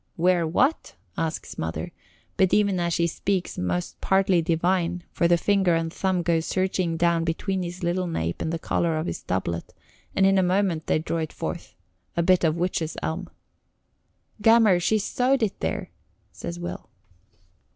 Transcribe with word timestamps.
"Wear 0.17 0.47
what?" 0.47 0.95
asks 1.15 1.59
Mother, 1.59 1.91
but 2.35 2.55
even 2.55 2.79
as 2.79 2.95
she 2.95 3.05
speaks 3.05 3.55
must 3.59 4.01
partly 4.01 4.41
divine, 4.41 5.03
for 5.11 5.25
a 5.25 5.37
finger 5.37 5.75
and 5.75 5.93
thumb 5.93 6.23
go 6.23 6.39
searching 6.39 6.97
down 6.97 7.23
between 7.23 7.61
his 7.61 7.83
little 7.83 8.07
nape 8.07 8.41
and 8.41 8.51
the 8.51 8.57
collar 8.57 8.97
of 8.97 9.05
his 9.05 9.21
doublet, 9.21 9.75
and 10.15 10.25
in 10.25 10.39
a 10.39 10.41
moment 10.41 10.87
they 10.87 10.97
draw 10.97 11.19
it 11.19 11.31
forth, 11.31 11.75
a 12.17 12.23
bit 12.23 12.43
of 12.43 12.57
witches' 12.57 12.97
elm. 13.03 13.29
"Gammer, 14.41 14.79
she 14.79 14.97
sewed 14.97 15.43
it 15.43 15.59
there," 15.59 15.91
says 16.31 16.57
Will. 16.59 16.89